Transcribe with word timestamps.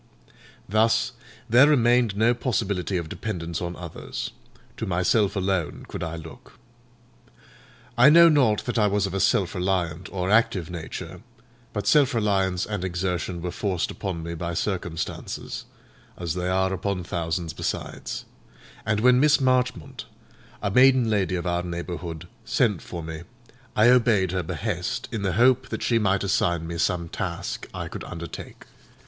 Thus, 0.67 1.11
there 1.47 1.67
remained 1.67 2.17
no 2.17 2.33
possibility 2.33 2.97
of 2.97 3.07
dependence 3.07 3.61
on 3.61 3.75
others; 3.75 4.31
to 4.77 4.87
myself 4.87 5.35
alone 5.35 5.85
could 5.87 6.01
I 6.01 6.15
look. 6.15 6.53
I 7.95 8.09
know 8.09 8.27
not 8.27 8.65
that 8.65 8.79
I 8.79 8.87
was 8.87 9.05
of 9.05 9.13
a 9.13 9.19
self 9.19 9.53
reliant 9.53 10.09
or 10.11 10.31
active 10.31 10.71
nature; 10.71 11.21
but 11.71 11.85
self 11.85 12.15
reliance 12.15 12.65
and 12.65 12.83
exertion 12.83 13.43
were 13.43 13.51
forced 13.51 13.91
upon 13.91 14.23
me 14.23 14.33
by 14.33 14.55
circumstances, 14.55 15.65
as 16.17 16.33
they 16.33 16.49
are 16.49 16.73
upon 16.73 17.03
thousands 17.03 17.53
besides; 17.53 18.25
and 18.87 19.01
when 19.01 19.19
Miss 19.19 19.39
Marchmont, 19.39 20.05
a 20.63 20.71
maiden 20.71 21.11
lady 21.11 21.35
of 21.35 21.45
our 21.45 21.61
neighbourhood, 21.61 22.27
sent 22.43 22.81
for 22.81 23.03
me, 23.03 23.21
I 23.75 23.89
obeyed 23.89 24.31
her 24.31 24.41
behest, 24.41 25.07
in 25.11 25.21
the 25.21 25.33
hope 25.33 25.69
that 25.69 25.83
she 25.83 25.99
might 25.99 26.23
assign 26.23 26.65
me 26.65 26.79
some 26.79 27.07
task 27.07 27.67
I 27.71 27.87
could 27.87 28.03
undertake. 28.03 28.63